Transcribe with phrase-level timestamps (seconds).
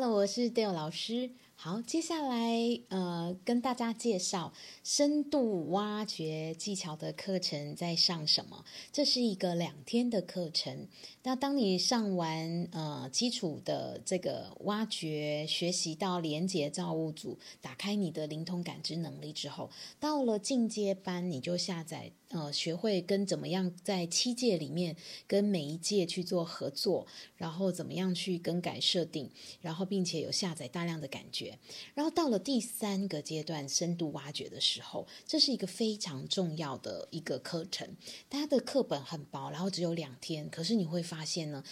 [0.00, 1.28] Hello，我是 Dale 老师。
[1.60, 2.56] 好，接下来
[2.88, 4.52] 呃，跟大家介绍
[4.84, 8.64] 深度挖掘技巧的课程在上什么。
[8.92, 10.86] 这是一个两天的课程。
[11.24, 19.68] 那当你上完呃基础的这个挖掘，学习到连接造物主，打开你的灵通感知能力之后，
[19.98, 24.94] 到了进阶班，你就下载呃，学会跟怎么样在七界里面
[25.26, 27.04] 跟每一界去做合作，
[27.34, 29.28] 然后怎么样去更改设定，
[29.60, 31.47] 然后并且有下载大量的感觉。
[31.94, 37.96] 然后到了第三个阶段，深度挖掘的时候，这是一个非常重要的一个课程。
[38.28, 41.62] 它的课本很薄，然后只有两天，可是你会发现呢，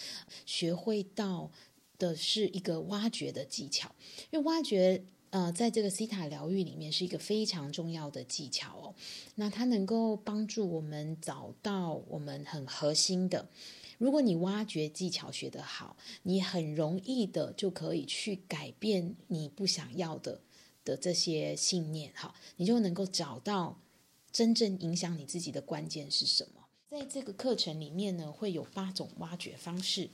[0.45, 1.51] 学会到
[1.97, 3.93] 的是一个挖掘的技巧。
[4.29, 8.95] 因为挖掘，呃，在这个西塔疗愈里面是一个非常重要的技巧哦。
[9.35, 13.49] 那它能够帮助我们找到我们很核心的。
[13.97, 20.41] 如果你挖掘技巧学得好，你很容易的就可以去改变你不想要的
[20.85, 23.79] 的这些信念，哈，你就能够找到
[24.31, 26.63] 真正影响你自己的关键是什么。
[26.89, 30.09] 在这个课程里面呢，会有八种挖掘方式，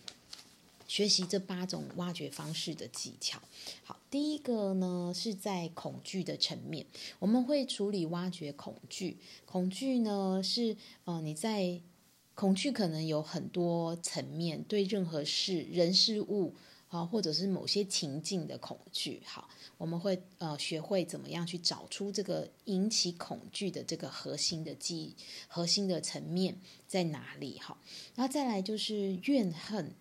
[0.88, 3.40] 学习这八种挖掘方式的技巧。
[3.84, 6.86] 好，第一个呢是在恐惧的层面，
[7.20, 9.18] 我们会处理挖掘恐惧。
[9.46, 11.80] 恐惧呢是呃你在
[12.36, 16.54] 恐惧可能有很多层面，对任何事、人、事物，
[16.90, 19.22] 啊，或者是某些情境的恐惧。
[19.26, 25.16] 好，我们会呃学会怎么样去找出这个引起恐惧的这个核心的记忆、
[25.48, 27.60] 核心的层面在哪里。
[27.60, 27.78] 好，
[28.16, 29.94] 然后再来就是怨恨。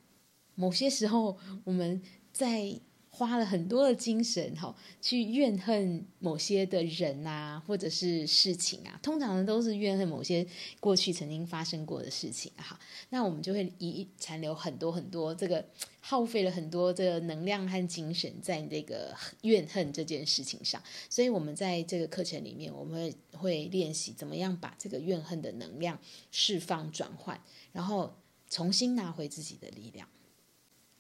[0.55, 2.81] 某些时候我们在。
[3.15, 10.47] 花了很多的精神哈，去怨恨某些的人啊，或者是事情啊，通常都是怨恨某些
[10.81, 12.81] 过去曾经发生过的事情哈。
[13.11, 15.63] 那我们就会遗残留很多很多这个
[16.01, 20.83] 耗费了很多这个能量和精神在这个怨恨这件事情上。
[21.11, 25.99] 所以，我们在这个课程里面，我们会会练习怎么样把这个怨恨的能量
[26.31, 27.39] 释放转换，
[27.73, 28.17] 然后
[28.49, 30.09] 重新拿回自己的力量。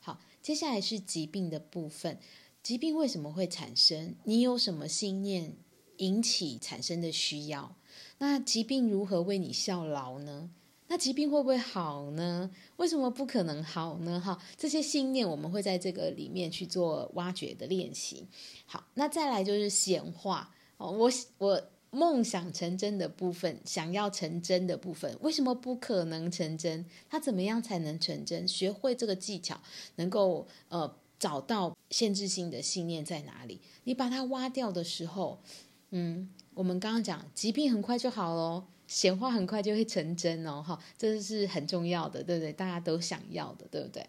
[0.04, 2.18] 好，接下来是疾病的部分。
[2.60, 4.16] 疾病为什么会产生？
[4.24, 5.56] 你有什么信念
[5.98, 7.76] 引起产生的需要？
[8.18, 10.50] 那疾病如何为你效劳呢？
[10.88, 12.50] 那疾病会不会好呢？
[12.78, 14.20] 为什么不可能好呢？
[14.20, 18.26] 哈，这些信念我们会在这个里面去做挖掘的练习。
[18.66, 21.68] 好，那再来就是显化哦，我我。
[21.94, 26.86] 梦想成真的部分，想要成真的部分，为什么不可能成真？
[27.10, 28.48] 它怎么样才能成真？
[28.48, 29.60] 学会这个技巧，
[29.97, 33.60] 能够呃找到限制性的信念在哪里？
[33.84, 35.42] 你把它挖掉的时候，
[35.91, 42.50] 嗯，我们刚刚讲疾病很快就好喽，显化很快就会成真哦，哈，这是很重要的，对不对？
[42.54, 44.06] 大家都想要的，对不对？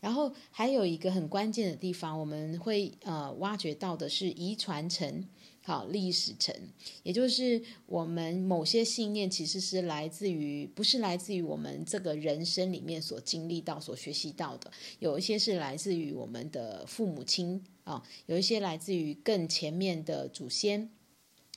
[0.00, 5.24] 然后还有一个很关键的地方，我们会呃挖掘到的是遗传层。
[5.66, 6.54] 好，历史层，
[7.02, 20.90] 也就是我们某些信念，其实是来自于，不是来自于我们这个人生里面所经历到、所学习到的，有一些是来自于我们的父母亲啊，有一些来自于更前面的祖先。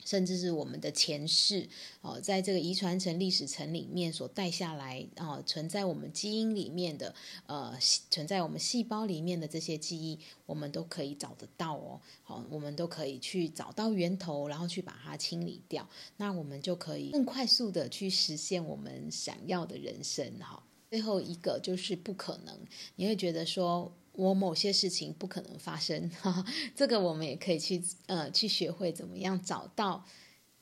[0.08, 1.68] 甚至是我们的前世
[2.00, 7.14] 哦，在这个遗传层、历史层里面所带下来哦，存在我们基因里面的
[7.44, 12.00] 呃，存在我们细胞里面的这些记忆，我们都可以找得到哦。
[12.22, 15.86] 好，我们都可以去找到源头，然后去把它清理掉，
[16.16, 20.62] 那我们就可以更快速的去实现我们想要的人生哈。
[20.88, 22.58] 最后一个就是不可能，
[22.96, 23.92] 你会觉得说。
[24.18, 30.04] 我某些事情不可能发生，哈哈，这个我们也可以去呃去学会怎么样找到，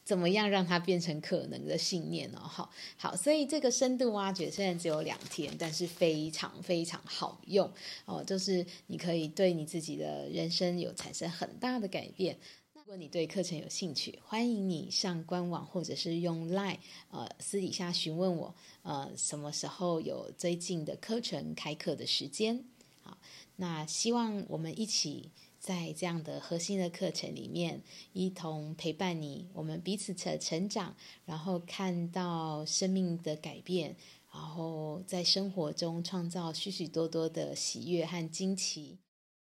[0.05, 7.73] 怎么样让它变成可能的信念哦，好，好，所以这个深度挖掘虽然只有两天，但是非常非常好用
[8.05, 12.37] 哦，就是你可以对你自己的人生有产生很大的改变。
[12.75, 16.77] 如果你对课程有兴趣，欢迎你上官网或者是用 Line
[17.11, 22.63] 呃私底下询问我，呃什么时候有最近的课程开课的时间。
[23.07, 23.19] 好，
[23.55, 27.81] 那希望我们一起在这样的核心的课程里面，
[28.13, 33.95] 一同陪伴你，我们彼此的成长，然后看到生命的改变，
[34.33, 38.99] 然后在生活中创造许许多多的喜悦和惊奇。